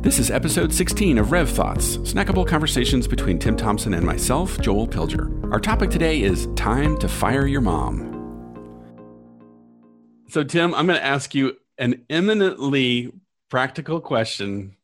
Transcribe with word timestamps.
This 0.00 0.20
is 0.20 0.30
episode 0.30 0.72
16 0.72 1.18
of 1.18 1.32
Rev 1.32 1.50
Thoughts, 1.50 1.96
snackable 1.98 2.46
conversations 2.46 3.08
between 3.08 3.36
Tim 3.36 3.56
Thompson 3.56 3.94
and 3.94 4.06
myself, 4.06 4.60
Joel 4.60 4.86
Pilger. 4.86 5.52
Our 5.52 5.58
topic 5.58 5.90
today 5.90 6.22
is 6.22 6.46
time 6.54 6.96
to 6.98 7.08
fire 7.08 7.46
your 7.46 7.60
mom. 7.60 8.14
So, 10.28 10.44
Tim, 10.44 10.72
I'm 10.72 10.86
going 10.86 11.00
to 11.00 11.04
ask 11.04 11.34
you 11.34 11.56
an 11.78 12.04
eminently 12.08 13.12
practical 13.50 14.00
question 14.00 14.76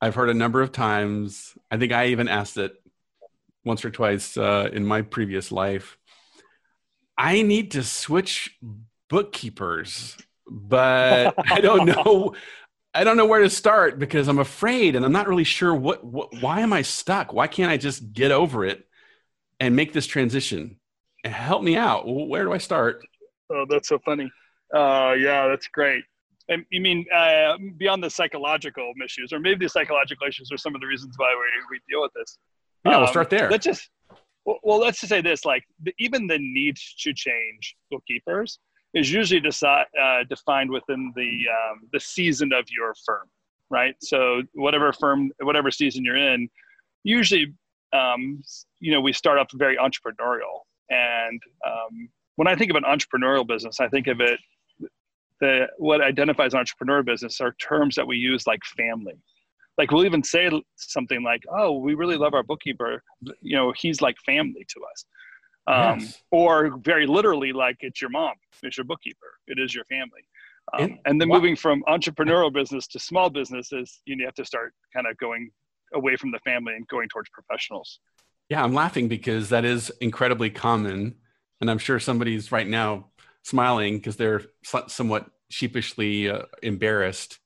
I've 0.00 0.14
heard 0.14 0.30
a 0.30 0.34
number 0.34 0.62
of 0.62 0.70
times. 0.70 1.58
I 1.68 1.76
think 1.76 1.90
I 1.92 2.06
even 2.06 2.28
asked 2.28 2.56
it 2.56 2.72
once 3.64 3.84
or 3.84 3.90
twice 3.90 4.36
uh, 4.36 4.70
in 4.72 4.86
my 4.86 5.02
previous 5.02 5.50
life. 5.50 5.98
I 7.18 7.42
need 7.42 7.72
to 7.72 7.82
switch 7.82 8.56
bookkeepers, 9.08 10.16
but 10.48 11.34
I 11.50 11.60
don't 11.60 11.86
know. 12.04 12.36
I 12.96 13.04
don't 13.04 13.18
know 13.18 13.26
where 13.26 13.40
to 13.40 13.50
start 13.50 13.98
because 13.98 14.26
I'm 14.26 14.38
afraid 14.38 14.96
and 14.96 15.04
I'm 15.04 15.12
not 15.12 15.28
really 15.28 15.44
sure 15.44 15.74
what, 15.74 16.02
what 16.02 16.40
why 16.40 16.60
am 16.60 16.72
I 16.72 16.80
stuck? 16.80 17.30
Why 17.30 17.46
can't 17.46 17.70
I 17.70 17.76
just 17.76 18.14
get 18.14 18.30
over 18.30 18.64
it 18.64 18.86
and 19.60 19.76
make 19.76 19.92
this 19.92 20.06
transition? 20.06 20.80
Help 21.22 21.62
me 21.62 21.76
out. 21.76 22.04
Where 22.06 22.44
do 22.44 22.52
I 22.52 22.58
start? 22.58 23.02
Oh, 23.50 23.66
that's 23.68 23.88
so 23.88 23.98
funny. 23.98 24.30
Uh, 24.74 25.14
yeah, 25.18 25.46
that's 25.46 25.68
great. 25.68 26.04
And 26.48 26.64
you 26.70 26.80
mean 26.80 27.04
uh, 27.14 27.58
beyond 27.76 28.02
the 28.02 28.08
psychological 28.08 28.92
issues, 29.04 29.30
or 29.32 29.40
maybe 29.40 29.66
the 29.66 29.68
psychological 29.68 30.26
issues 30.26 30.50
are 30.50 30.56
some 30.56 30.74
of 30.74 30.80
the 30.80 30.86
reasons 30.86 31.14
why 31.18 31.34
we, 31.34 31.76
we 31.76 31.80
deal 31.92 32.00
with 32.00 32.12
this. 32.14 32.38
Yeah, 32.86 32.94
um, 32.94 33.00
we'll 33.02 33.10
start 33.10 33.28
there. 33.28 33.50
Let's 33.50 33.64
just 33.64 33.90
well, 34.46 34.58
well, 34.62 34.78
let's 34.78 35.00
just 35.00 35.10
say 35.10 35.20
this: 35.20 35.44
like 35.44 35.64
the, 35.82 35.92
even 35.98 36.28
the 36.28 36.38
need 36.38 36.78
to 37.00 37.12
change 37.12 37.76
bookkeepers 37.90 38.58
is 38.94 39.12
usually 39.12 39.40
uh, 39.40 40.24
defined 40.28 40.70
within 40.70 41.12
the 41.14 41.44
um, 41.50 41.80
the 41.92 42.00
season 42.00 42.52
of 42.52 42.64
your 42.70 42.94
firm, 43.04 43.28
right? 43.70 43.94
So 44.00 44.42
whatever 44.54 44.92
firm, 44.92 45.30
whatever 45.40 45.70
season 45.70 46.04
you're 46.04 46.16
in, 46.16 46.48
usually, 47.04 47.54
um, 47.92 48.42
you 48.80 48.92
know, 48.92 49.00
we 49.00 49.12
start 49.12 49.38
off 49.38 49.48
very 49.54 49.76
entrepreneurial. 49.76 50.64
And 50.90 51.40
um, 51.66 52.08
when 52.36 52.48
I 52.48 52.54
think 52.54 52.70
of 52.70 52.76
an 52.76 52.84
entrepreneurial 52.84 53.46
business, 53.46 53.80
I 53.80 53.88
think 53.88 54.06
of 54.06 54.20
it. 54.20 54.38
The 55.40 55.66
what 55.76 56.00
identifies 56.00 56.54
entrepreneur 56.54 57.02
business 57.02 57.40
are 57.42 57.54
terms 57.60 57.94
that 57.96 58.06
we 58.06 58.16
use 58.16 58.46
like 58.46 58.60
family. 58.76 59.14
Like 59.76 59.90
we'll 59.90 60.06
even 60.06 60.22
say 60.22 60.50
something 60.76 61.22
like, 61.22 61.42
"Oh, 61.50 61.78
we 61.78 61.94
really 61.94 62.16
love 62.16 62.32
our 62.32 62.42
bookkeeper. 62.42 63.02
You 63.42 63.56
know, 63.56 63.74
he's 63.76 64.00
like 64.00 64.16
family 64.24 64.64
to 64.66 64.80
us." 64.90 65.04
Um, 65.66 66.00
yes. 66.00 66.22
or 66.30 66.76
very 66.78 67.06
literally 67.06 67.52
like 67.52 67.76
it's 67.80 68.00
your 68.00 68.10
mom 68.10 68.34
it's 68.62 68.76
your 68.76 68.84
bookkeeper 68.84 69.34
it 69.46 69.58
is 69.58 69.74
your 69.74 69.84
family. 69.84 70.22
Um, 70.72 70.98
and 71.04 71.20
then 71.20 71.28
moving 71.28 71.54
from 71.54 71.84
entrepreneurial 71.86 72.52
business 72.52 72.88
to 72.88 72.98
small 72.98 73.30
businesses 73.30 74.00
you 74.04 74.24
have 74.24 74.34
to 74.34 74.44
start 74.44 74.74
kind 74.92 75.06
of 75.06 75.16
going 75.18 75.50
away 75.94 76.16
from 76.16 76.32
the 76.32 76.40
family 76.40 76.74
and 76.74 76.86
going 76.88 77.08
towards 77.08 77.30
professionals. 77.30 78.00
Yeah 78.48 78.62
i'm 78.62 78.74
laughing 78.74 79.08
because 79.08 79.48
that 79.50 79.64
is 79.64 79.90
incredibly 80.00 80.50
common 80.50 81.16
and 81.60 81.70
i'm 81.70 81.78
sure 81.78 82.00
somebody's 82.00 82.50
right 82.52 82.66
now 82.66 83.06
smiling 83.42 83.98
because 83.98 84.16
they're 84.16 84.42
somewhat 84.88 85.26
sheepishly 85.48 86.28
uh, 86.28 86.42
embarrassed 86.62 87.38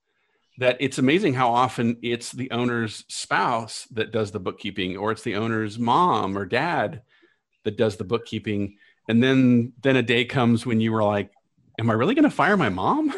that 0.58 0.76
it's 0.78 0.98
amazing 0.98 1.34
how 1.34 1.50
often 1.50 1.96
it's 2.02 2.32
the 2.32 2.50
owner's 2.50 3.04
spouse 3.08 3.86
that 3.90 4.12
does 4.12 4.30
the 4.30 4.40
bookkeeping 4.40 4.96
or 4.96 5.10
it's 5.10 5.22
the 5.22 5.34
owner's 5.34 5.78
mom 5.78 6.36
or 6.36 6.44
dad 6.44 7.02
that 7.64 7.76
does 7.76 7.96
the 7.96 8.04
bookkeeping 8.04 8.76
and 9.08 9.22
then 9.22 9.72
then 9.82 9.96
a 9.96 10.02
day 10.02 10.24
comes 10.24 10.64
when 10.64 10.80
you 10.80 10.92
were 10.92 11.02
like 11.02 11.30
am 11.78 11.90
i 11.90 11.92
really 11.92 12.14
going 12.14 12.24
to 12.24 12.30
fire 12.30 12.56
my 12.56 12.68
mom 12.68 13.12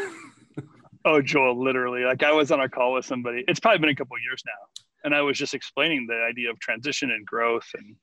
oh 1.05 1.21
joel 1.21 1.63
literally 1.63 2.05
like 2.05 2.23
i 2.23 2.33
was 2.33 2.51
on 2.51 2.61
a 2.61 2.69
call 2.69 2.95
with 2.95 3.05
somebody 3.05 3.45
it's 3.49 3.61
probably 3.61 3.79
been 3.79 3.91
a 3.91 3.95
couple 3.95 4.17
years 4.19 4.43
now 4.47 4.83
and 5.05 5.15
i 5.15 5.21
was 5.21 5.37
just 5.37 5.55
explaining 5.55 6.07
the 6.09 6.27
idea 6.29 6.51
of 6.51 6.59
transition 6.61 7.11
and 7.11 7.25
growth 7.27 7.67
and 7.75 7.95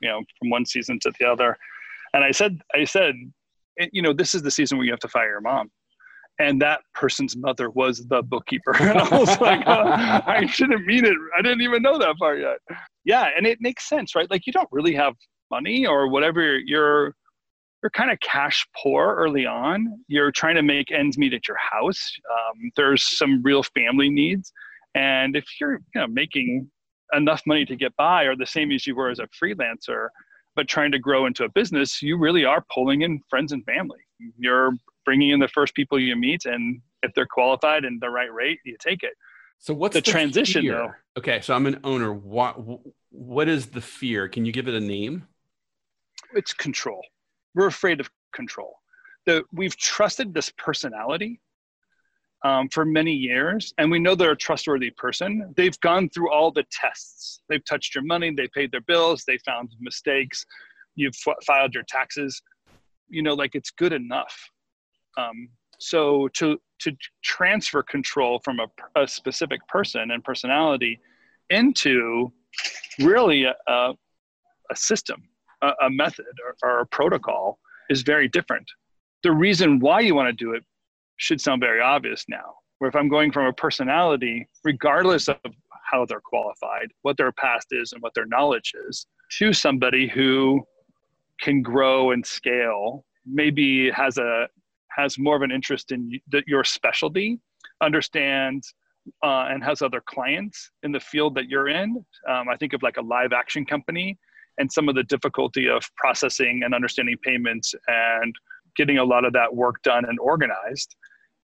you 0.00 0.08
know 0.08 0.20
from 0.38 0.50
one 0.50 0.64
season 0.64 0.98
to 1.00 1.12
the 1.18 1.26
other 1.26 1.56
and 2.12 2.24
i 2.24 2.30
said 2.30 2.58
i 2.74 2.84
said 2.84 3.14
eh, 3.80 3.88
you 3.92 4.02
know 4.02 4.12
this 4.12 4.34
is 4.34 4.42
the 4.42 4.50
season 4.50 4.78
where 4.78 4.84
you 4.84 4.92
have 4.92 5.00
to 5.00 5.08
fire 5.08 5.28
your 5.28 5.40
mom 5.40 5.70
and 6.40 6.60
that 6.62 6.80
person's 6.94 7.36
mother 7.36 7.70
was 7.70 8.06
the 8.08 8.22
bookkeeper. 8.22 8.74
And 8.80 8.98
I 8.98 9.18
was 9.18 9.40
like, 9.40 9.62
oh, 9.66 9.84
I 10.26 10.46
shouldn't 10.46 10.84
mean 10.84 11.04
it. 11.04 11.16
I 11.36 11.42
didn't 11.42 11.60
even 11.60 11.82
know 11.82 11.98
that 11.98 12.16
part 12.16 12.40
yet. 12.40 12.58
Yeah, 13.04 13.28
and 13.36 13.46
it 13.46 13.58
makes 13.60 13.88
sense, 13.88 14.14
right? 14.14 14.30
Like 14.30 14.46
you 14.46 14.52
don't 14.52 14.68
really 14.72 14.94
have 14.94 15.14
money 15.50 15.86
or 15.86 16.08
whatever 16.08 16.58
you're 16.58 17.14
you're 17.84 17.90
kind 17.90 18.10
of 18.10 18.18
cash 18.20 18.66
poor 18.82 19.14
early 19.14 19.44
on. 19.44 20.02
You're 20.08 20.32
trying 20.32 20.54
to 20.54 20.62
make 20.62 20.90
ends 20.90 21.18
meet 21.18 21.34
at 21.34 21.46
your 21.46 21.58
house. 21.58 22.16
Um, 22.32 22.72
there's 22.76 23.02
some 23.18 23.42
real 23.42 23.62
family 23.62 24.08
needs. 24.08 24.50
And 24.94 25.36
if 25.36 25.44
you're 25.60 25.82
you 25.94 26.00
know, 26.00 26.06
making 26.06 26.70
enough 27.12 27.42
money 27.46 27.66
to 27.66 27.76
get 27.76 27.94
by 27.96 28.24
or 28.24 28.36
the 28.36 28.46
same 28.46 28.72
as 28.72 28.86
you 28.86 28.96
were 28.96 29.10
as 29.10 29.18
a 29.18 29.28
freelancer 29.28 30.08
but 30.56 30.68
trying 30.68 30.92
to 30.92 30.98
grow 30.98 31.26
into 31.26 31.44
a 31.44 31.48
business 31.48 32.00
you 32.00 32.16
really 32.16 32.44
are 32.44 32.64
pulling 32.72 33.02
in 33.02 33.20
friends 33.28 33.52
and 33.52 33.64
family. 33.64 33.98
You're 34.38 34.72
bringing 35.04 35.30
in 35.30 35.40
the 35.40 35.48
first 35.48 35.74
people 35.74 35.98
you 35.98 36.16
meet 36.16 36.46
and 36.46 36.80
if 37.02 37.12
they're 37.14 37.26
qualified 37.26 37.84
and 37.84 38.00
the 38.00 38.08
right 38.08 38.32
rate 38.32 38.60
you 38.64 38.76
take 38.80 39.02
it. 39.02 39.12
So 39.58 39.74
what's 39.74 39.92
the, 39.94 40.00
the 40.00 40.10
transition 40.10 40.62
fear? 40.62 40.72
though. 40.72 40.92
Okay 41.18 41.40
so 41.42 41.54
i'm 41.54 41.66
an 41.66 41.80
owner. 41.84 42.12
What 42.12 42.56
what 43.10 43.48
is 43.48 43.66
the 43.66 43.82
fear? 43.82 44.28
Can 44.28 44.46
you 44.46 44.52
give 44.52 44.68
it 44.68 44.74
a 44.74 44.80
name 44.80 45.26
it's 46.34 46.52
control. 46.52 47.02
We're 47.54 47.66
afraid 47.66 48.00
of 48.00 48.10
control. 48.34 48.74
The, 49.26 49.44
we've 49.52 49.76
trusted 49.76 50.34
this 50.34 50.50
personality 50.58 51.40
um, 52.44 52.68
for 52.68 52.84
many 52.84 53.12
years, 53.12 53.72
and 53.78 53.90
we 53.90 53.98
know 53.98 54.14
they're 54.14 54.32
a 54.32 54.36
trustworthy 54.36 54.90
person. 54.90 55.54
They've 55.56 55.78
gone 55.80 56.10
through 56.10 56.30
all 56.30 56.50
the 56.50 56.64
tests. 56.70 57.40
They've 57.48 57.64
touched 57.64 57.94
your 57.94 58.04
money. 58.04 58.32
They 58.36 58.48
paid 58.48 58.70
their 58.70 58.82
bills. 58.82 59.24
They 59.26 59.38
found 59.38 59.70
mistakes. 59.80 60.44
You've 60.94 61.16
f- 61.26 61.36
filed 61.46 61.74
your 61.74 61.84
taxes. 61.84 62.40
You 63.08 63.22
know, 63.22 63.34
like 63.34 63.54
it's 63.54 63.70
good 63.70 63.92
enough. 63.92 64.36
Um, 65.16 65.48
so 65.78 66.28
to 66.34 66.58
to 66.80 66.92
transfer 67.22 67.82
control 67.82 68.40
from 68.44 68.60
a, 68.60 68.66
a 69.00 69.08
specific 69.08 69.66
person 69.68 70.10
and 70.10 70.22
personality 70.22 71.00
into 71.50 72.32
really 73.00 73.44
a, 73.44 73.54
a, 73.66 73.94
a 74.70 74.76
system 74.76 75.22
a, 75.82 75.90
method 75.90 76.26
or, 76.44 76.68
or 76.68 76.80
a 76.80 76.86
protocol 76.86 77.58
is 77.90 78.02
very 78.02 78.28
different. 78.28 78.66
The 79.22 79.32
reason 79.32 79.80
why 79.80 80.00
you 80.00 80.14
want 80.14 80.28
to 80.28 80.44
do 80.44 80.52
it 80.52 80.62
should 81.16 81.40
sound 81.40 81.60
very 81.60 81.80
obvious 81.80 82.24
now. 82.28 82.54
Where 82.78 82.88
if 82.88 82.96
I'm 82.96 83.08
going 83.08 83.32
from 83.32 83.46
a 83.46 83.52
personality, 83.52 84.48
regardless 84.64 85.28
of 85.28 85.38
how 85.90 86.04
they're 86.04 86.20
qualified, 86.20 86.88
what 87.02 87.16
their 87.16 87.32
past 87.32 87.68
is, 87.70 87.92
and 87.92 88.02
what 88.02 88.12
their 88.14 88.26
knowledge 88.26 88.72
is, 88.88 89.06
to 89.38 89.52
somebody 89.52 90.08
who 90.08 90.62
can 91.40 91.62
grow 91.62 92.10
and 92.10 92.24
scale, 92.24 93.04
maybe 93.26 93.90
has 93.90 94.18
a 94.18 94.48
has 94.96 95.18
more 95.18 95.34
of 95.34 95.42
an 95.42 95.50
interest 95.50 95.90
in 95.90 96.20
your 96.46 96.62
specialty, 96.62 97.40
understands 97.80 98.74
uh, 99.22 99.46
and 99.50 99.62
has 99.62 99.82
other 99.82 100.02
clients 100.06 100.70
in 100.82 100.92
the 100.92 101.00
field 101.00 101.34
that 101.34 101.48
you're 101.48 101.68
in. 101.68 102.04
Um, 102.28 102.48
I 102.48 102.56
think 102.56 102.72
of 102.74 102.82
like 102.82 102.96
a 102.96 103.02
live 103.02 103.32
action 103.32 103.64
company 103.64 104.18
and 104.58 104.70
some 104.70 104.88
of 104.88 104.94
the 104.94 105.02
difficulty 105.04 105.68
of 105.68 105.82
processing 105.96 106.62
and 106.64 106.74
understanding 106.74 107.16
payments 107.22 107.74
and 107.88 108.34
getting 108.76 108.98
a 108.98 109.04
lot 109.04 109.24
of 109.24 109.32
that 109.32 109.54
work 109.54 109.82
done 109.82 110.04
and 110.04 110.18
organized. 110.18 110.96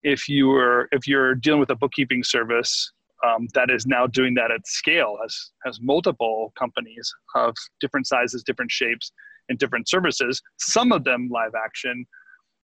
If 0.04 0.30
you 0.30 0.52
are 0.52 0.88
if 0.92 1.08
you're 1.08 1.36
dealing 1.36 1.60
with 1.60 1.72
a 1.72 1.76
bookkeeping 1.76 2.24
service 2.24 2.92
um, 3.26 3.48
that 3.54 3.72
is 3.72 3.88
now 3.88 4.06
doing 4.06 4.34
that 4.36 4.52
at 4.52 4.68
scale 4.68 5.18
has 5.22 5.52
has 5.66 5.80
multiple 5.82 6.54
companies 6.58 7.12
of 7.34 7.56
different 7.80 8.06
sizes 8.06 8.44
different 8.44 8.70
shapes 8.70 9.12
and 9.50 9.58
different 9.58 9.90
services 9.90 10.42
some 10.58 10.92
of 10.92 11.04
them 11.04 11.30
live 11.32 11.54
action. 11.56 12.06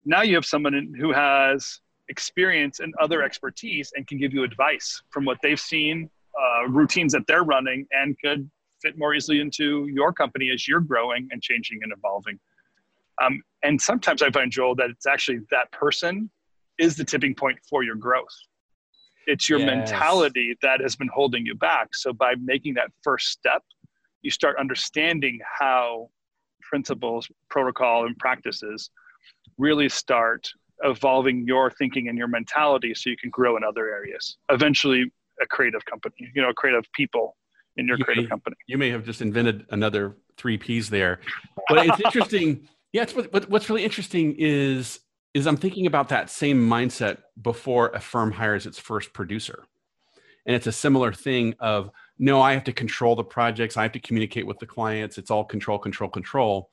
Now 0.05 0.21
you 0.21 0.35
have 0.35 0.45
someone 0.45 0.93
who 0.99 1.13
has 1.13 1.79
experience 2.09 2.79
and 2.79 2.93
other 2.99 3.21
expertise 3.21 3.91
and 3.95 4.05
can 4.07 4.17
give 4.17 4.33
you 4.33 4.43
advice 4.43 5.01
from 5.11 5.23
what 5.23 5.37
they've 5.41 5.59
seen 5.59 6.09
uh, 6.39 6.67
routines 6.67 7.13
that 7.13 7.23
they're 7.27 7.43
running 7.43 7.85
and 7.91 8.17
could 8.23 8.49
fit 8.81 8.97
more 8.97 9.13
easily 9.13 9.39
into 9.39 9.87
your 9.87 10.13
company 10.13 10.49
as 10.51 10.67
you're 10.67 10.79
growing 10.79 11.27
and 11.31 11.41
changing 11.41 11.79
and 11.83 11.91
evolving. 11.91 12.39
Um, 13.21 13.41
and 13.63 13.79
sometimes 13.79 14.21
I 14.21 14.31
find, 14.31 14.51
Joel, 14.51 14.75
that 14.75 14.89
it's 14.89 15.05
actually 15.05 15.39
that 15.51 15.71
person 15.71 16.29
is 16.77 16.95
the 16.95 17.03
tipping 17.03 17.35
point 17.35 17.59
for 17.69 17.83
your 17.83 17.95
growth. 17.95 18.35
It's 19.27 19.49
your 19.49 19.59
yes. 19.59 19.67
mentality 19.67 20.57
that 20.61 20.79
has 20.81 20.95
been 20.95 21.09
holding 21.13 21.45
you 21.45 21.53
back. 21.55 21.89
So 21.93 22.13
by 22.13 22.33
making 22.41 22.75
that 22.75 22.91
first 23.03 23.27
step, 23.27 23.63
you 24.21 24.31
start 24.31 24.57
understanding 24.57 25.39
how 25.59 26.09
principles, 26.61 27.29
protocol, 27.49 28.05
and 28.05 28.17
practices 28.17 28.89
really 29.57 29.89
start 29.89 30.49
evolving 30.83 31.45
your 31.45 31.71
thinking 31.71 32.07
and 32.07 32.17
your 32.17 32.27
mentality 32.27 32.93
so 32.93 33.09
you 33.09 33.17
can 33.17 33.29
grow 33.29 33.57
in 33.57 33.63
other 33.63 33.89
areas. 33.89 34.37
Eventually, 34.49 35.11
a 35.41 35.45
creative 35.45 35.83
company, 35.85 36.15
you 36.33 36.41
know, 36.41 36.53
creative 36.53 36.85
people 36.93 37.35
in 37.77 37.87
your 37.87 37.97
you 37.97 38.03
creative 38.03 38.25
may, 38.25 38.29
company. 38.29 38.55
You 38.67 38.77
may 38.77 38.89
have 38.89 39.03
just 39.05 39.21
invented 39.21 39.65
another 39.69 40.17
three 40.37 40.57
P's 40.57 40.89
there, 40.89 41.19
but 41.67 41.85
it's 41.87 41.99
interesting. 42.05 42.67
yeah, 42.93 43.03
it's 43.03 43.13
what, 43.15 43.49
what's 43.49 43.69
really 43.69 43.83
interesting 43.83 44.35
is 44.37 44.99
is 45.33 45.45
I'm 45.45 45.57
thinking 45.57 45.85
about 45.85 46.09
that 46.09 46.29
same 46.29 46.59
mindset 46.67 47.19
before 47.41 47.89
a 47.89 47.99
firm 47.99 48.31
hires 48.31 48.65
its 48.65 48.79
first 48.79 49.13
producer. 49.13 49.63
and 50.45 50.55
it's 50.55 50.67
a 50.67 50.71
similar 50.71 51.13
thing 51.13 51.53
of 51.59 51.91
no 52.17 52.41
i 52.41 52.53
have 52.53 52.63
to 52.63 52.73
control 52.73 53.15
the 53.15 53.23
projects 53.23 53.77
i 53.77 53.83
have 53.83 53.91
to 53.91 53.99
communicate 53.99 54.45
with 54.45 54.59
the 54.59 54.65
clients 54.65 55.17
it's 55.17 55.31
all 55.31 55.43
control 55.43 55.77
control 55.77 56.09
control 56.09 56.71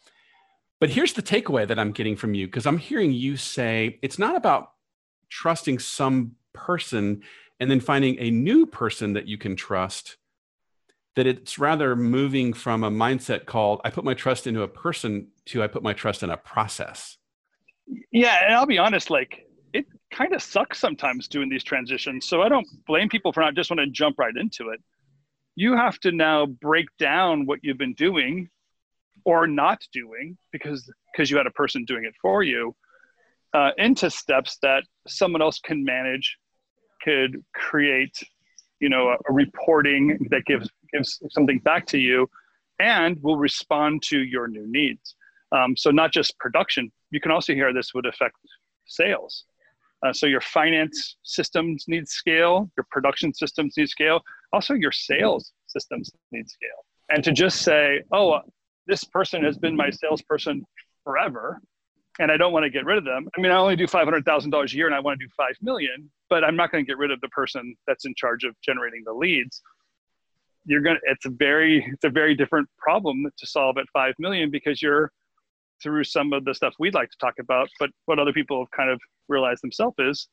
but 0.80 0.90
here's 0.90 1.12
the 1.12 1.22
takeaway 1.22 1.66
that 1.66 1.78
i'm 1.78 1.92
getting 1.92 2.16
from 2.16 2.34
you 2.34 2.46
because 2.46 2.66
i'm 2.66 2.78
hearing 2.78 3.12
you 3.12 3.36
say 3.36 3.98
it's 4.02 4.18
not 4.18 4.36
about 4.36 4.72
trusting 5.28 5.78
some 5.78 6.32
person 6.52 7.22
and 7.60 7.70
then 7.70 7.80
finding 7.80 8.18
a 8.18 8.30
new 8.30 8.66
person 8.66 9.12
that 9.14 9.26
you 9.26 9.38
can 9.38 9.56
trust 9.56 10.16
that 11.16 11.26
it's 11.26 11.58
rather 11.58 11.96
moving 11.96 12.52
from 12.52 12.84
a 12.84 12.90
mindset 12.90 13.46
called 13.46 13.80
i 13.84 13.90
put 13.90 14.04
my 14.04 14.14
trust 14.14 14.46
into 14.46 14.62
a 14.62 14.68
person 14.68 15.28
to 15.46 15.62
i 15.62 15.66
put 15.66 15.82
my 15.82 15.92
trust 15.92 16.22
in 16.22 16.30
a 16.30 16.36
process. 16.36 17.16
Yeah 18.12 18.44
and 18.44 18.54
i'll 18.54 18.66
be 18.66 18.78
honest 18.78 19.10
like 19.10 19.46
it 19.72 19.86
kind 20.12 20.32
of 20.34 20.42
sucks 20.42 20.78
sometimes 20.78 21.28
doing 21.28 21.48
these 21.48 21.64
transitions 21.64 22.26
so 22.26 22.42
i 22.42 22.48
don't 22.48 22.66
blame 22.86 23.08
people 23.08 23.32
for 23.32 23.40
not 23.40 23.54
just 23.54 23.70
want 23.70 23.80
to 23.80 23.86
jump 23.88 24.18
right 24.18 24.34
into 24.36 24.70
it. 24.70 24.80
You 25.58 25.74
have 25.74 25.98
to 26.00 26.12
now 26.12 26.44
break 26.46 26.86
down 26.98 27.46
what 27.46 27.60
you've 27.62 27.78
been 27.78 27.94
doing 27.94 28.50
or 29.24 29.46
not 29.46 29.80
doing 29.92 30.36
because 30.52 30.90
because 31.12 31.30
you 31.30 31.36
had 31.36 31.46
a 31.46 31.50
person 31.50 31.84
doing 31.84 32.04
it 32.04 32.14
for 32.22 32.42
you 32.42 32.74
uh, 33.54 33.70
into 33.78 34.10
steps 34.10 34.58
that 34.62 34.84
someone 35.06 35.42
else 35.42 35.58
can 35.58 35.84
manage 35.84 36.36
could 37.02 37.42
create 37.54 38.16
you 38.80 38.88
know 38.88 39.08
a, 39.08 39.16
a 39.28 39.32
reporting 39.32 40.18
that 40.30 40.44
gives 40.44 40.68
something 41.04 41.58
back 41.60 41.86
to 41.86 41.98
you 41.98 42.28
and 42.78 43.20
will 43.22 43.36
respond 43.36 44.02
to 44.02 44.22
your 44.22 44.48
new 44.48 44.66
needs 44.66 45.16
um, 45.52 45.76
so 45.76 45.90
not 45.90 46.12
just 46.12 46.38
production 46.38 46.90
you 47.10 47.20
can 47.20 47.30
also 47.30 47.54
hear 47.54 47.72
this 47.72 47.92
would 47.94 48.06
affect 48.06 48.36
sales 48.86 49.44
uh, 50.04 50.12
so 50.12 50.26
your 50.26 50.40
finance 50.40 51.16
systems 51.22 51.84
need 51.88 52.08
scale 52.08 52.70
your 52.76 52.86
production 52.90 53.32
systems 53.32 53.74
need 53.76 53.88
scale 53.88 54.20
also 54.52 54.74
your 54.74 54.92
sales 54.92 55.52
systems 55.66 56.10
need 56.32 56.48
scale 56.48 56.84
and 57.10 57.24
to 57.24 57.32
just 57.32 57.62
say 57.62 58.02
oh 58.12 58.40
this 58.86 59.04
person 59.04 59.42
has 59.42 59.58
been 59.58 59.76
my 59.76 59.90
salesperson 59.90 60.64
forever 61.02 61.60
and 62.18 62.30
I 62.30 62.36
don't 62.36 62.52
want 62.52 62.64
to 62.64 62.70
get 62.70 62.84
rid 62.84 62.98
of 62.98 63.04
them. 63.04 63.28
I 63.36 63.40
mean, 63.40 63.52
I 63.52 63.56
only 63.56 63.76
do 63.76 63.86
five 63.86 64.04
hundred 64.04 64.24
thousand 64.24 64.50
dollars 64.50 64.72
a 64.72 64.76
year, 64.76 64.86
and 64.86 64.94
I 64.94 65.00
want 65.00 65.18
to 65.18 65.26
do 65.26 65.30
five 65.36 65.54
million, 65.60 66.10
but 66.30 66.44
I'm 66.44 66.56
not 66.56 66.72
going 66.72 66.84
to 66.84 66.88
get 66.88 66.98
rid 66.98 67.10
of 67.10 67.20
the 67.20 67.28
person 67.28 67.76
that's 67.86 68.04
in 68.06 68.14
charge 68.16 68.44
of 68.44 68.54
generating 68.62 69.02
the 69.04 69.12
leads. 69.12 69.62
You're 70.66 70.82
gonna. 70.82 70.98
It's 71.04 71.24
a 71.24 71.30
very, 71.30 71.84
it's 71.92 72.04
a 72.04 72.10
very 72.10 72.34
different 72.34 72.68
problem 72.76 73.24
to 73.36 73.46
solve 73.46 73.78
at 73.78 73.86
five 73.92 74.14
million 74.18 74.50
because 74.50 74.82
you're 74.82 75.10
through 75.82 76.04
some 76.04 76.32
of 76.32 76.44
the 76.44 76.54
stuff 76.54 76.74
we'd 76.78 76.94
like 76.94 77.10
to 77.10 77.18
talk 77.18 77.34
about, 77.38 77.68
but 77.78 77.90
what 78.06 78.18
other 78.18 78.32
people 78.32 78.60
have 78.60 78.70
kind 78.70 78.90
of 78.90 79.00
realized 79.28 79.62
themselves 79.62 79.94
is, 79.98 80.28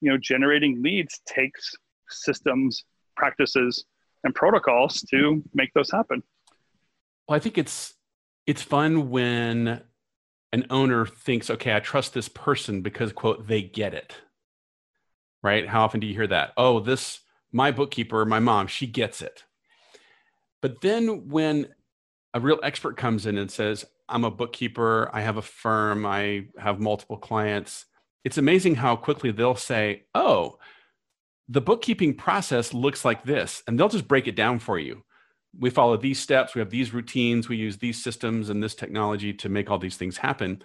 you 0.00 0.10
know, 0.10 0.18
generating 0.20 0.82
leads 0.82 1.20
takes 1.26 1.74
systems, 2.10 2.84
practices, 3.16 3.84
and 4.24 4.34
protocols 4.34 5.02
to 5.02 5.42
make 5.54 5.72
those 5.74 5.90
happen. 5.90 6.22
Well, 7.28 7.36
I 7.36 7.38
think 7.38 7.58
it's 7.58 7.94
it's 8.46 8.62
fun 8.62 9.10
when 9.10 9.82
an 10.52 10.66
owner 10.68 11.06
thinks, 11.06 11.48
okay, 11.48 11.74
I 11.74 11.80
trust 11.80 12.12
this 12.12 12.28
person 12.28 12.82
because, 12.82 13.12
quote, 13.12 13.46
they 13.46 13.62
get 13.62 13.94
it. 13.94 14.16
Right? 15.42 15.68
How 15.68 15.84
often 15.84 16.00
do 16.00 16.06
you 16.06 16.14
hear 16.14 16.26
that? 16.26 16.52
Oh, 16.56 16.80
this, 16.80 17.20
my 17.52 17.70
bookkeeper, 17.70 18.24
my 18.24 18.38
mom, 18.38 18.66
she 18.66 18.86
gets 18.86 19.22
it. 19.22 19.44
But 20.62 20.80
then 20.80 21.28
when 21.28 21.68
a 22.32 22.40
real 22.40 22.60
expert 22.62 22.96
comes 22.96 23.26
in 23.26 23.36
and 23.36 23.50
says, 23.50 23.84
I'm 24.08 24.24
a 24.24 24.30
bookkeeper, 24.30 25.10
I 25.12 25.20
have 25.20 25.36
a 25.36 25.42
firm, 25.42 26.06
I 26.06 26.46
have 26.58 26.80
multiple 26.80 27.18
clients, 27.18 27.84
it's 28.24 28.38
amazing 28.38 28.76
how 28.76 28.96
quickly 28.96 29.32
they'll 29.32 29.56
say, 29.56 30.04
oh, 30.14 30.58
the 31.48 31.60
bookkeeping 31.60 32.14
process 32.14 32.72
looks 32.72 33.04
like 33.04 33.24
this. 33.24 33.62
And 33.66 33.78
they'll 33.78 33.88
just 33.88 34.08
break 34.08 34.28
it 34.28 34.36
down 34.36 34.60
for 34.60 34.78
you 34.78 35.02
we 35.58 35.70
follow 35.70 35.96
these 35.96 36.18
steps, 36.18 36.54
we 36.54 36.60
have 36.60 36.70
these 36.70 36.94
routines, 36.94 37.48
we 37.48 37.56
use 37.56 37.78
these 37.78 38.02
systems 38.02 38.48
and 38.48 38.62
this 38.62 38.74
technology 38.74 39.32
to 39.34 39.48
make 39.48 39.70
all 39.70 39.78
these 39.78 39.96
things 39.96 40.16
happen. 40.16 40.62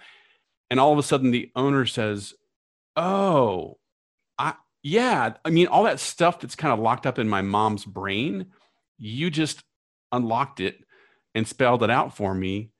And 0.70 0.80
all 0.80 0.92
of 0.92 0.98
a 0.98 1.02
sudden 1.02 1.30
the 1.30 1.50
owner 1.56 1.86
says, 1.86 2.34
"Oh, 2.96 3.78
I 4.38 4.54
yeah, 4.82 5.34
I 5.44 5.50
mean 5.50 5.66
all 5.66 5.84
that 5.84 6.00
stuff 6.00 6.40
that's 6.40 6.56
kind 6.56 6.72
of 6.72 6.78
locked 6.80 7.06
up 7.06 7.18
in 7.18 7.28
my 7.28 7.42
mom's 7.42 7.84
brain, 7.84 8.46
you 8.98 9.30
just 9.30 9.62
unlocked 10.12 10.60
it 10.60 10.84
and 11.34 11.46
spelled 11.46 11.82
it 11.82 11.90
out 11.90 12.16
for 12.16 12.34
me." 12.34 12.70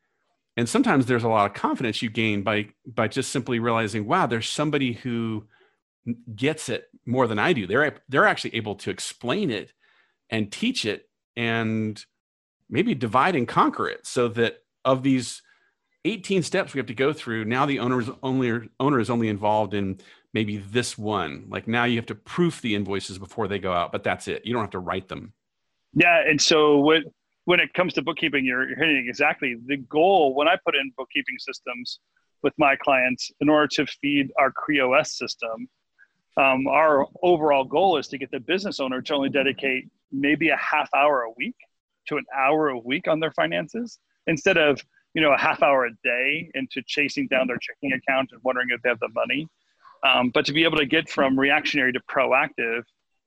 And 0.56 0.68
sometimes 0.68 1.06
there's 1.06 1.24
a 1.24 1.28
lot 1.28 1.46
of 1.46 1.54
confidence 1.54 2.02
you 2.02 2.10
gain 2.10 2.42
by 2.42 2.70
by 2.86 3.08
just 3.08 3.30
simply 3.30 3.58
realizing, 3.58 4.06
"Wow, 4.06 4.26
there's 4.26 4.48
somebody 4.48 4.92
who 4.92 5.46
gets 6.34 6.68
it 6.68 6.88
more 7.06 7.26
than 7.26 7.38
I 7.38 7.52
do. 7.52 7.66
They're 7.66 7.98
they're 8.08 8.26
actually 8.26 8.54
able 8.56 8.74
to 8.76 8.90
explain 8.90 9.50
it 9.50 9.72
and 10.30 10.50
teach 10.50 10.84
it 10.84 11.08
and 11.36 12.04
maybe 12.68 12.94
divide 12.94 13.36
and 13.36 13.48
conquer 13.48 13.88
it 13.88 14.06
so 14.06 14.28
that 14.28 14.58
of 14.84 15.02
these 15.02 15.42
18 16.04 16.42
steps 16.42 16.74
we 16.74 16.78
have 16.78 16.86
to 16.86 16.94
go 16.94 17.12
through 17.12 17.44
now 17.44 17.66
the 17.66 17.78
owner 17.78 18.00
is 18.00 18.10
only 18.22 18.68
owner 18.78 19.00
is 19.00 19.10
only 19.10 19.28
involved 19.28 19.74
in 19.74 19.98
maybe 20.32 20.58
this 20.58 20.96
one 20.96 21.46
like 21.48 21.66
now 21.66 21.84
you 21.84 21.96
have 21.96 22.06
to 22.06 22.14
proof 22.14 22.60
the 22.60 22.74
invoices 22.74 23.18
before 23.18 23.48
they 23.48 23.58
go 23.58 23.72
out 23.72 23.90
but 23.90 24.04
that's 24.04 24.28
it 24.28 24.44
you 24.44 24.52
don't 24.52 24.62
have 24.62 24.70
to 24.70 24.78
write 24.78 25.08
them 25.08 25.32
yeah 25.94 26.22
and 26.26 26.40
so 26.40 26.78
when 26.78 27.02
when 27.48 27.60
it 27.60 27.72
comes 27.72 27.94
to 27.94 28.02
bookkeeping 28.02 28.44
you're, 28.44 28.68
you're 28.68 28.78
hitting 28.78 29.06
exactly 29.08 29.56
the 29.66 29.78
goal 29.98 30.34
when 30.34 30.48
i 30.48 30.56
put 30.64 30.74
in 30.74 30.92
bookkeeping 30.96 31.38
systems 31.38 32.00
with 32.42 32.54
my 32.58 32.76
clients 32.76 33.30
in 33.40 33.48
order 33.48 33.66
to 33.66 33.86
feed 33.86 34.30
our 34.38 34.52
creos 34.52 35.16
system. 35.16 35.68
Um, 36.36 36.68
our 36.68 37.06
overall 37.22 37.64
goal 37.64 37.96
is 37.96 38.06
to 38.08 38.18
get 38.18 38.30
the 38.30 38.40
business 38.40 38.78
owner 38.78 39.02
to 39.02 39.14
only 39.14 39.28
dedicate 39.28 39.88
maybe 40.12 40.50
a 40.50 40.56
half 40.56 40.88
hour 40.94 41.22
a 41.22 41.30
week 41.36 41.56
to 42.06 42.16
an 42.16 42.24
hour 42.36 42.68
a 42.68 42.78
week 42.78 43.08
on 43.08 43.20
their 43.20 43.32
finances 43.32 43.98
instead 44.26 44.56
of 44.56 44.80
you 45.14 45.20
know 45.20 45.32
a 45.32 45.38
half 45.38 45.62
hour 45.62 45.86
a 45.86 45.90
day 46.04 46.50
into 46.54 46.80
chasing 46.86 47.26
down 47.26 47.48
their 47.48 47.58
checking 47.58 47.92
account 47.92 48.30
and 48.32 48.40
wondering 48.44 48.68
if 48.70 48.80
they 48.82 48.88
have 48.88 49.00
the 49.00 49.08
money. 49.08 49.48
Um, 50.04 50.30
but 50.30 50.46
to 50.46 50.52
be 50.52 50.62
able 50.62 50.78
to 50.78 50.86
get 50.86 51.08
from 51.08 51.38
reactionary 51.38 51.92
to 51.92 52.00
proactive 52.08 52.84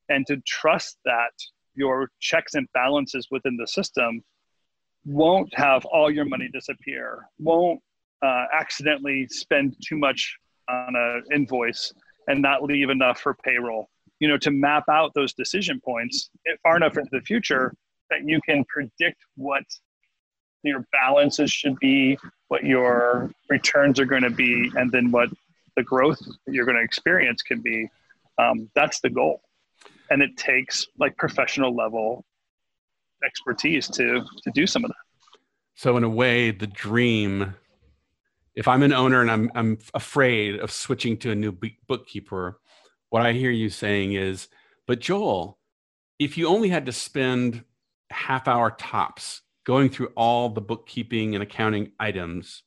and 0.07 0.25
to 0.27 0.37
trust 0.47 0.97
that 1.03 1.33
your 1.75 2.09
checks 2.19 2.53
and 2.55 2.67
balances 2.73 3.27
within 3.31 3.57
the 3.57 3.67
system 3.67 4.23
won't 5.05 5.51
have 5.55 5.83
all 5.85 6.11
your 6.11 6.25
money 6.25 6.49
disappear 6.53 7.27
won't 7.39 7.79
uh, 8.21 8.45
accidentally 8.53 9.27
spend 9.27 9.75
too 9.83 9.97
much 9.97 10.37
on 10.69 10.95
an 10.95 11.23
invoice 11.33 11.91
and 12.27 12.41
not 12.41 12.63
leave 12.63 12.89
enough 12.89 13.19
for 13.19 13.35
payroll. 13.43 13.89
You 14.19 14.27
know 14.27 14.37
to 14.37 14.51
map 14.51 14.83
out 14.89 15.11
those 15.15 15.33
decision 15.33 15.81
points 15.83 16.29
far 16.61 16.77
enough 16.77 16.97
into 16.97 17.09
the 17.11 17.21
future 17.21 17.73
that 18.11 18.27
you 18.27 18.39
can 18.45 18.63
predict 18.65 19.17
what 19.35 19.63
your 20.63 20.85
balances 20.91 21.51
should 21.51 21.79
be 21.79 22.19
what 22.49 22.65
your 22.65 23.31
returns 23.49 23.97
are 23.97 24.05
going 24.05 24.21
to 24.21 24.29
be 24.29 24.69
and 24.75 24.91
then 24.91 25.09
what 25.09 25.29
the 25.77 25.83
growth 25.83 26.19
you're 26.47 26.65
going 26.65 26.75
to 26.75 26.83
experience 26.83 27.41
can 27.41 27.61
be. 27.61 27.89
Um, 28.37 28.69
that's 28.75 28.99
the 28.99 29.09
goal 29.09 29.41
and 30.11 30.21
it 30.21 30.37
takes 30.37 30.85
like 30.99 31.17
professional 31.17 31.75
level 31.75 32.23
expertise 33.25 33.87
to 33.87 34.21
to 34.43 34.51
do 34.53 34.67
some 34.67 34.85
of 34.85 34.89
that. 34.89 35.39
So 35.75 35.97
in 35.97 36.03
a 36.03 36.09
way 36.09 36.51
the 36.51 36.67
dream 36.67 37.55
if 38.53 38.67
i'm 38.67 38.83
an 38.83 38.91
owner 38.91 39.21
and 39.21 39.31
i'm 39.31 39.49
i'm 39.55 39.79
afraid 39.93 40.59
of 40.59 40.69
switching 40.71 41.17
to 41.17 41.31
a 41.31 41.35
new 41.35 41.57
bookkeeper 41.87 42.59
what 43.11 43.25
I 43.25 43.33
hear 43.33 43.51
you 43.51 43.69
saying 43.69 44.13
is, 44.13 44.47
but 44.87 44.99
Joel, 44.99 45.59
if 46.17 46.37
you 46.37 46.47
only 46.47 46.69
had 46.69 46.85
to 46.85 46.93
spend 46.93 47.63
half 48.09 48.47
hour 48.47 48.71
tops 48.71 49.41
going 49.65 49.89
through 49.89 50.13
all 50.15 50.49
the 50.49 50.61
bookkeeping 50.61 51.35
and 51.35 51.43
accounting 51.43 51.91
items 51.99 52.63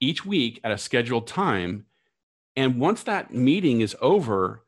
each 0.00 0.24
week 0.24 0.60
at 0.62 0.70
a 0.70 0.78
scheduled 0.78 1.26
time, 1.26 1.86
and 2.54 2.80
once 2.80 3.02
that 3.02 3.34
meeting 3.34 3.80
is 3.80 3.96
over, 4.00 4.64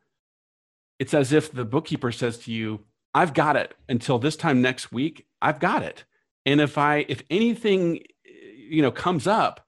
it's 0.99 1.15
as 1.15 1.33
if 1.33 1.53
the 1.53 1.65
bookkeeper 1.65 2.13
says 2.13 2.39
to 2.39 2.53
you, 2.53 2.81
I've 3.15 3.35
got 3.35 3.57
it 3.57 3.75
until 3.89 4.19
this 4.19 4.37
time 4.37 4.61
next 4.63 4.93
week. 4.93 5.27
I've 5.41 5.61
got 5.61 5.83
it. 5.83 6.05
And 6.45 6.61
if 6.61 6.79
I, 6.79 7.05
if 7.09 7.23
anything, 7.31 8.01
you 8.25 8.83
know, 8.83 8.91
comes 8.91 9.27
up, 9.27 9.67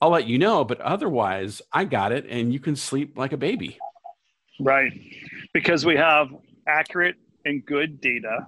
I'll 0.00 0.10
let 0.10 0.26
you 0.26 0.38
know. 0.38 0.64
But 0.64 0.80
otherwise, 0.80 1.62
I 1.72 1.84
got 1.84 2.12
it 2.12 2.26
and 2.28 2.52
you 2.52 2.60
can 2.60 2.76
sleep 2.76 3.16
like 3.16 3.32
a 3.32 3.36
baby. 3.36 3.78
Right. 4.60 4.92
Because 5.52 5.84
we 5.84 5.96
have 5.96 6.28
accurate 6.66 7.16
and 7.44 7.64
good 7.64 8.00
data 8.00 8.46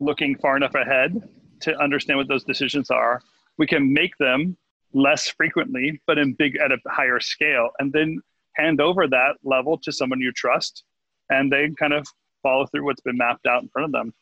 looking 0.00 0.36
far 0.36 0.56
enough 0.56 0.74
ahead 0.74 1.28
to 1.60 1.78
understand 1.78 2.18
what 2.18 2.28
those 2.28 2.44
decisions 2.44 2.90
are. 2.90 3.20
We 3.58 3.66
can 3.66 3.92
make 3.92 4.16
them 4.18 4.56
less 4.92 5.28
frequently, 5.28 6.00
but 6.06 6.18
in 6.18 6.32
big 6.32 6.56
at 6.56 6.72
a 6.72 6.78
higher 6.88 7.20
scale, 7.20 7.70
and 7.78 7.92
then 7.92 8.20
hand 8.56 8.80
over 8.80 9.06
that 9.06 9.36
level 9.44 9.78
to 9.78 9.92
someone 9.92 10.20
you 10.20 10.32
trust, 10.32 10.84
and 11.30 11.50
they 11.50 11.70
kind 11.78 11.92
of 11.92 12.06
follow 12.42 12.66
through 12.66 12.84
what's 12.84 13.00
been 13.00 13.16
mapped 13.16 13.46
out 13.46 13.62
in 13.62 13.68
front 13.68 13.86
of 13.86 13.92
them. 13.92 14.12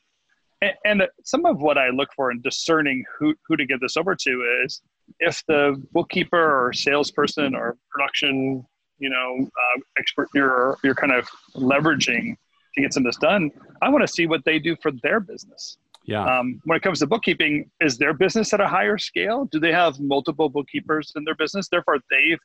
And, 0.61 0.73
and 0.85 1.09
some 1.25 1.47
of 1.47 1.61
what 1.61 1.79
I 1.79 1.91
look 1.91 2.09
for 2.15 2.31
in 2.31 2.41
discerning 2.41 3.05
who, 3.19 3.35
who 3.47 3.57
to 3.57 3.67
give 3.67 3.81
this 3.81 3.97
over 3.97 4.15
to 4.15 4.63
is 4.65 4.83
if 5.21 5.43
the 5.47 5.83
bookkeeper 5.93 6.67
or 6.67 6.73
salesperson 6.73 7.55
or 7.55 7.77
production 7.91 8.67
you 8.99 9.09
know 9.09 9.39
uh, 9.47 9.81
expert 9.97 10.29
you're 10.35 10.77
you're 10.83 10.95
kind 10.95 11.13
of 11.13 11.29
leveraging 11.55 12.37
to 12.75 12.83
get 12.83 12.93
some 12.93 13.05
of 13.07 13.13
this 13.13 13.17
done. 13.17 13.51
I 13.83 13.89
want 13.89 14.03
to 14.03 14.09
see 14.09 14.27
what 14.27 14.45
they 14.45 14.59
do 14.59 14.77
for 14.83 14.93
their 15.03 15.21
business. 15.21 15.79
Yeah. 16.05 16.25
Um, 16.25 16.61
when 16.65 16.77
it 16.77 16.83
comes 16.83 17.01
to 17.01 17.07
bookkeeping, 17.07 17.71
is 17.81 17.99
their 17.99 18.15
business 18.15 18.53
at 18.55 18.61
a 18.61 18.69
higher 18.69 18.97
scale? 18.97 19.45
Do 19.47 19.61
they 19.61 19.73
have 19.73 20.01
multiple 20.01 20.49
bookkeepers 20.49 21.13
in 21.17 21.25
their 21.25 21.35
business? 21.35 21.69
Therefore, 21.69 21.99
they've 22.11 22.39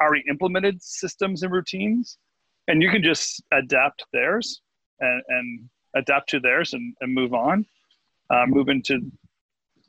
already 0.00 0.24
implemented 0.28 0.82
systems 0.82 1.42
and 1.42 1.52
routines, 1.52 2.18
and 2.68 2.82
you 2.82 2.90
can 2.90 3.02
just 3.02 3.42
adapt 3.52 4.04
theirs 4.12 4.60
and, 5.00 5.22
and 5.28 5.68
adapt 5.96 6.30
to 6.30 6.40
theirs 6.40 6.72
and, 6.72 6.94
and 7.00 7.14
move 7.14 7.34
on, 7.34 7.66
uh, 8.30 8.44
move 8.46 8.68
into, 8.68 9.00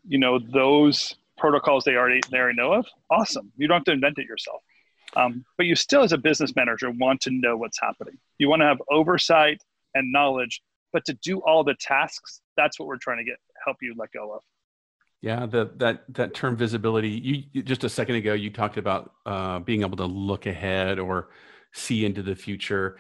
you 0.08 0.18
know, 0.18 0.40
those 0.54 1.16
protocols 1.38 1.84
they 1.84 1.96
already 1.96 2.22
they 2.32 2.38
already 2.38 2.58
know 2.58 2.74
of. 2.74 2.86
Awesome. 3.10 3.52
You 3.58 3.68
don't 3.68 3.78
have 3.78 3.86
to 3.86 3.92
invent 3.92 4.18
it 4.18 4.28
yourself. 4.28 4.62
Um, 5.16 5.46
but 5.58 5.66
you 5.66 5.76
still, 5.76 6.04
as 6.04 6.12
a 6.12 6.18
business 6.18 6.56
manager, 6.56 6.92
want 6.92 7.22
to 7.22 7.32
know 7.32 7.56
what's 7.56 7.80
happening. 7.80 8.18
You 8.38 8.50
want 8.50 8.62
to 8.62 8.66
have 8.66 8.82
oversight 8.92 9.62
and 9.94 10.12
knowledge, 10.12 10.62
but 10.92 11.06
to 11.06 11.14
do 11.24 11.40
all 11.40 11.64
the 11.64 11.76
tasks, 11.80 12.42
that's 12.58 12.80
what 12.80 12.88
we're 12.88 12.98
trying 12.98 13.20
to 13.20 13.24
get 13.24 13.38
help 13.66 13.78
you 13.82 13.94
let 13.98 14.12
go 14.12 14.34
of. 14.34 14.42
Yeah, 15.22 15.46
the, 15.46 15.72
that 15.78 16.04
that 16.10 16.34
term 16.34 16.56
visibility. 16.56 17.10
You 17.54 17.64
just 17.64 17.84
a 17.84 17.90
second 17.90 18.16
ago, 18.16 18.34
you 18.34 18.52
talked 18.52 18.78
about 18.78 19.14
uh, 19.26 19.60
being 19.60 19.82
able 19.82 19.98
to 19.98 20.06
look 20.06 20.46
ahead 20.46 21.00
or 21.00 21.30
see 21.76 22.06
into 22.06 22.24
the 22.24 22.36
future, 22.36 22.98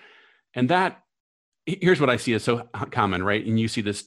and 0.53 0.69
that 0.69 1.01
here's 1.65 1.99
what 1.99 2.09
I 2.09 2.17
see 2.17 2.33
as 2.33 2.43
so 2.43 2.67
common, 2.91 3.23
right? 3.23 3.45
And 3.45 3.59
you 3.59 3.67
see 3.67 3.81
this 3.81 4.05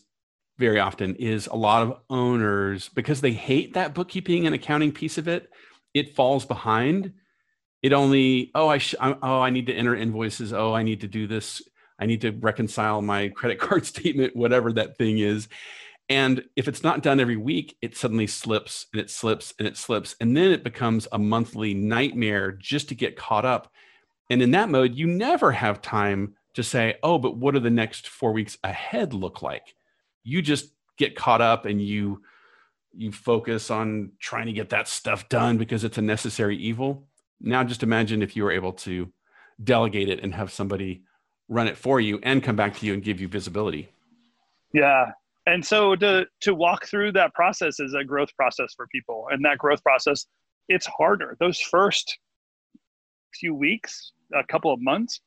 very 0.58 0.80
often 0.80 1.14
is 1.16 1.46
a 1.46 1.54
lot 1.54 1.82
of 1.82 1.98
owners 2.10 2.88
because 2.88 3.20
they 3.20 3.32
hate 3.32 3.74
that 3.74 3.94
bookkeeping 3.94 4.46
and 4.46 4.54
accounting 4.54 4.92
piece 4.92 5.18
of 5.18 5.28
it. 5.28 5.50
It 5.94 6.14
falls 6.14 6.44
behind. 6.44 7.12
It 7.82 7.92
only 7.92 8.50
oh 8.54 8.68
i 8.68 8.78
sh- 8.78 8.96
oh 9.00 9.40
i 9.40 9.50
need 9.50 9.66
to 9.66 9.74
enter 9.74 9.94
invoices. 9.94 10.52
Oh 10.52 10.74
i 10.74 10.82
need 10.82 11.00
to 11.02 11.08
do 11.08 11.26
this. 11.26 11.62
I 12.00 12.06
need 12.06 12.20
to 12.22 12.30
reconcile 12.30 13.02
my 13.02 13.28
credit 13.28 13.58
card 13.60 13.86
statement 13.86 14.36
whatever 14.36 14.72
that 14.72 14.98
thing 14.98 15.18
is. 15.18 15.48
And 16.10 16.42
if 16.56 16.68
it's 16.68 16.82
not 16.82 17.02
done 17.02 17.20
every 17.20 17.36
week 17.36 17.76
it 17.80 17.96
suddenly 17.96 18.26
slips 18.26 18.86
and 18.92 19.00
it 19.00 19.10
slips 19.10 19.54
and 19.58 19.68
it 19.68 19.76
slips. 19.76 20.16
And 20.20 20.36
then 20.36 20.50
it 20.50 20.64
becomes 20.64 21.06
a 21.12 21.18
monthly 21.18 21.72
nightmare 21.72 22.52
just 22.52 22.88
to 22.88 22.96
get 22.96 23.16
caught 23.16 23.44
up 23.44 23.70
and 24.30 24.42
in 24.42 24.50
that 24.50 24.68
mode 24.68 24.94
you 24.94 25.06
never 25.06 25.52
have 25.52 25.80
time 25.82 26.34
to 26.54 26.62
say 26.62 26.96
oh 27.02 27.18
but 27.18 27.36
what 27.36 27.54
do 27.54 27.60
the 27.60 27.70
next 27.70 28.08
4 28.08 28.32
weeks 28.32 28.58
ahead 28.64 29.14
look 29.14 29.42
like 29.42 29.74
you 30.24 30.42
just 30.42 30.72
get 30.96 31.16
caught 31.16 31.40
up 31.40 31.64
and 31.64 31.80
you 31.80 32.22
you 32.92 33.12
focus 33.12 33.70
on 33.70 34.12
trying 34.18 34.46
to 34.46 34.52
get 34.52 34.70
that 34.70 34.88
stuff 34.88 35.28
done 35.28 35.58
because 35.58 35.84
it's 35.84 35.98
a 35.98 36.02
necessary 36.02 36.56
evil 36.56 37.06
now 37.40 37.62
just 37.62 37.82
imagine 37.82 38.22
if 38.22 38.34
you 38.34 38.42
were 38.42 38.50
able 38.50 38.72
to 38.72 39.12
delegate 39.62 40.08
it 40.08 40.22
and 40.22 40.34
have 40.34 40.50
somebody 40.52 41.02
run 41.48 41.66
it 41.66 41.76
for 41.76 42.00
you 42.00 42.20
and 42.22 42.42
come 42.42 42.56
back 42.56 42.76
to 42.76 42.86
you 42.86 42.94
and 42.94 43.02
give 43.02 43.20
you 43.20 43.28
visibility. 43.28 43.88
Yeah. 44.72 45.12
And 45.46 45.64
so 45.64 45.96
to 45.96 46.26
to 46.42 46.54
walk 46.54 46.86
through 46.86 47.12
that 47.12 47.32
process 47.34 47.80
is 47.80 47.94
a 47.94 48.04
growth 48.04 48.34
process 48.36 48.74
for 48.76 48.86
people. 48.88 49.28
And 49.30 49.44
that 49.44 49.58
growth 49.58 49.82
process, 49.82 50.26
it's 50.68 50.86
harder. 50.86 51.36
Those 51.40 51.58
first 51.58 52.18
few 53.34 53.54
weeks, 53.54 54.12
a 54.34 54.44
couple 54.44 54.72
of 54.72 54.80
months, 54.80 55.20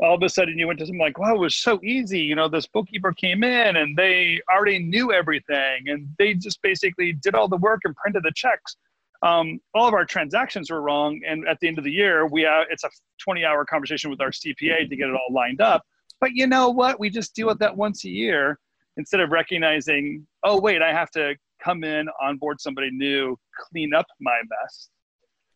all 0.00 0.14
of 0.14 0.22
a 0.22 0.28
sudden 0.28 0.58
you 0.58 0.66
went 0.66 0.78
to 0.80 0.86
something 0.86 1.00
like, 1.00 1.18
wow, 1.18 1.34
it 1.34 1.38
was 1.38 1.56
so 1.56 1.80
easy. 1.82 2.20
You 2.20 2.34
know, 2.34 2.48
this 2.48 2.66
bookkeeper 2.66 3.12
came 3.12 3.44
in 3.44 3.76
and 3.76 3.96
they 3.96 4.40
already 4.52 4.78
knew 4.78 5.12
everything 5.12 5.88
and 5.88 6.08
they 6.18 6.34
just 6.34 6.60
basically 6.62 7.12
did 7.12 7.34
all 7.34 7.48
the 7.48 7.56
work 7.56 7.82
and 7.84 7.94
printed 7.96 8.22
the 8.24 8.32
checks 8.34 8.76
um, 9.22 9.60
all 9.74 9.86
of 9.86 9.94
our 9.94 10.04
transactions 10.04 10.70
were 10.70 10.82
wrong. 10.82 11.20
And 11.26 11.46
at 11.48 11.58
the 11.60 11.68
end 11.68 11.78
of 11.78 11.84
the 11.84 11.92
year, 11.92 12.26
we 12.26 12.42
have, 12.42 12.66
it's 12.70 12.84
a 12.84 12.90
20 13.20 13.44
hour 13.44 13.64
conversation 13.64 14.10
with 14.10 14.20
our 14.20 14.30
CPA 14.30 14.88
to 14.88 14.96
get 14.96 15.08
it 15.08 15.14
all 15.14 15.32
lined 15.32 15.60
up. 15.60 15.82
But 16.20 16.32
you 16.32 16.46
know 16.46 16.70
what? 16.70 17.00
We 17.00 17.08
just 17.08 17.34
deal 17.34 17.46
with 17.46 17.58
that 17.60 17.76
once 17.76 18.04
a 18.04 18.08
year 18.08 18.58
instead 18.96 19.20
of 19.20 19.30
recognizing, 19.30 20.26
oh, 20.44 20.60
wait, 20.60 20.82
I 20.82 20.92
have 20.92 21.10
to 21.12 21.34
come 21.62 21.84
in, 21.84 22.08
onboard 22.20 22.60
somebody 22.60 22.90
new, 22.90 23.38
clean 23.70 23.94
up 23.94 24.06
my 24.20 24.38
mess, 24.50 24.88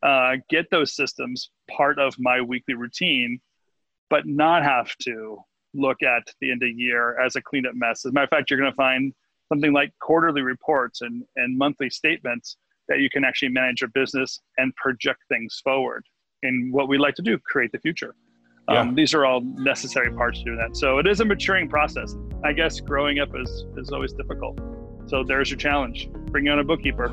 uh, 0.06 0.36
get 0.48 0.70
those 0.70 0.94
systems 0.94 1.50
part 1.68 1.98
of 1.98 2.14
my 2.18 2.40
weekly 2.40 2.74
routine, 2.74 3.40
but 4.08 4.24
not 4.26 4.62
have 4.62 4.96
to 4.98 5.38
look 5.74 6.02
at 6.02 6.22
the 6.40 6.50
end 6.52 6.62
of 6.62 6.68
year 6.70 7.20
as 7.20 7.34
a 7.34 7.42
cleanup 7.42 7.74
mess. 7.74 8.06
As 8.06 8.10
a 8.10 8.12
matter 8.12 8.24
of 8.24 8.30
fact, 8.30 8.50
you're 8.50 8.60
going 8.60 8.70
to 8.70 8.76
find 8.76 9.12
something 9.48 9.72
like 9.72 9.92
quarterly 10.00 10.42
reports 10.42 11.00
and, 11.02 11.24
and 11.34 11.58
monthly 11.58 11.90
statements 11.90 12.56
that 12.88 13.00
you 13.00 13.10
can 13.10 13.24
actually 13.24 13.48
manage 13.48 13.80
your 13.80 13.90
business 13.90 14.40
and 14.58 14.74
project 14.76 15.18
things 15.28 15.60
forward 15.64 16.04
in 16.44 16.70
what 16.70 16.88
we 16.88 16.98
like 16.98 17.16
to 17.16 17.22
do, 17.22 17.36
create 17.38 17.72
the 17.72 17.78
future. 17.80 18.14
Yeah. 18.70 18.80
Um, 18.80 18.94
these 18.94 19.12
are 19.12 19.26
all 19.26 19.40
necessary 19.40 20.12
parts 20.12 20.38
to 20.38 20.44
do 20.44 20.56
that. 20.56 20.76
So 20.76 20.98
it 20.98 21.06
is 21.06 21.20
a 21.20 21.24
maturing 21.24 21.68
process. 21.68 22.14
I 22.44 22.52
guess 22.52 22.78
growing 22.78 23.18
up 23.18 23.30
is, 23.34 23.64
is 23.76 23.90
always 23.90 24.12
difficult. 24.12 24.60
So 25.06 25.24
there's 25.24 25.50
your 25.50 25.58
challenge. 25.58 26.08
Bring 26.30 26.48
on 26.48 26.60
a 26.60 26.64
bookkeeper. 26.64 27.12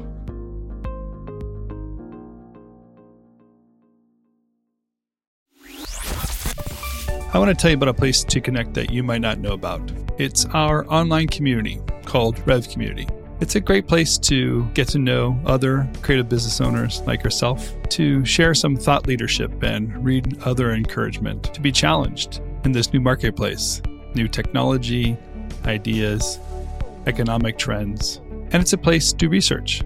I 7.34 7.40
want 7.40 7.50
to 7.50 7.60
tell 7.60 7.72
you 7.72 7.78
about 7.78 7.90
a 7.90 7.96
place 7.96 8.24
to 8.26 8.40
connect 8.40 8.76
that 8.76 8.92
you 8.92 9.02
might 9.02 9.22
not 9.22 9.40
know 9.40 9.54
about. 9.54 9.82
It's 10.20 10.46
our 10.54 10.86
online 10.86 11.26
community 11.26 11.82
called 12.06 12.40
Rev 12.48 12.70
Community. 12.70 13.08
It's 13.40 13.56
a 13.56 13.60
great 13.60 13.88
place 13.88 14.20
to 14.20 14.64
get 14.76 14.88
to 14.90 15.00
know 15.00 15.40
other 15.44 15.90
creative 16.04 16.30
business 16.30 16.62
owners 16.62 17.02
like 17.08 17.24
yourself, 17.24 17.74
to 17.90 18.24
share 18.24 18.54
some 18.54 18.76
thought 18.76 19.08
leadership 19.08 19.64
and 19.64 20.06
read 20.06 20.44
other 20.44 20.74
encouragement, 20.74 21.52
to 21.56 21.60
be 21.60 21.72
challenged 21.72 22.40
in 22.66 22.72
this 22.72 22.94
new 22.94 23.02
marketplace, 23.02 23.82
new 24.14 24.28
technology, 24.28 25.18
ideas, 25.66 26.38
economic 27.08 27.58
trends. 27.58 28.22
And 28.52 28.62
it's 28.62 28.74
a 28.74 28.78
place 28.78 29.12
to 29.12 29.28
research. 29.28 29.82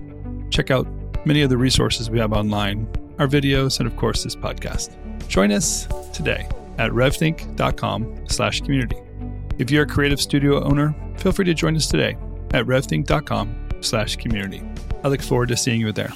Check 0.50 0.70
out 0.70 0.86
many 1.26 1.44
of 1.44 1.50
the 1.50 1.58
resources 1.58 2.10
we 2.10 2.20
have 2.20 2.34
online, 2.34 2.90
our 3.20 3.28
videos, 3.28 3.80
and 3.80 3.88
of 3.88 3.96
course 3.96 4.26
this 4.26 4.36
podcast. 4.36 4.98
Join 5.30 5.54
us 5.54 5.88
today 6.12 6.46
at 6.78 6.92
revthink.com 6.92 8.26
slash 8.28 8.62
community. 8.62 8.98
If 9.58 9.72
you're 9.72 9.84
a 9.84 9.88
creative 9.88 10.22
studio 10.22 10.64
owner, 10.64 10.96
feel 11.18 11.32
free 11.32 11.46
to 11.46 11.54
join 11.54 11.76
us 11.76 11.88
today 11.88 12.18
at 12.54 12.66
revthink.com 12.66 13.70
slash 13.82 14.16
community. 14.18 14.64
I 15.04 15.08
look 15.08 15.22
forward 15.22 15.50
to 15.50 15.58
seeing 15.58 15.82
you 15.82 15.92
there. 15.92 16.14